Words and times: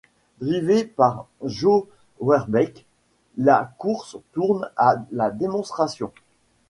Drivé 0.39 0.83
par 0.85 1.27
Jos 1.43 1.87
Verbeeck, 2.21 2.87
la 3.37 3.71
course 3.77 4.17
tourne 4.31 4.67
à 4.75 4.95
la 5.11 5.29
démonstration. 5.29 6.11